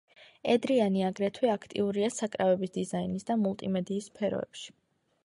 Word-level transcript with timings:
ედრიანი 0.51 1.03
აგრეთვე 1.09 1.51
აქტიურია 1.55 2.09
საკრავების 2.15 2.73
დიზაინის 2.79 3.29
და 3.29 3.37
მულტიმედიის 3.43 4.09
სფეროებში. 4.13 4.73